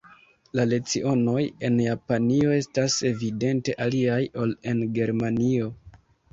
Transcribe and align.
La 0.59 0.63
lecionoj 0.69 1.43
en 1.69 1.77
Japanio 1.83 2.57
estas 2.57 2.97
evidente 3.11 3.79
aliaj 3.87 4.19
ol 4.47 4.59
en 4.75 4.85
Germanio. 4.99 5.73